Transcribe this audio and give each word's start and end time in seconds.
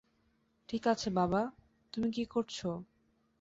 ঠিক 0.69 0.83
আছে 0.87 1.09
বাবা, 1.09 1.41
তুমি 1.93 2.07
কি 2.11 2.23
করছো? 2.25 2.69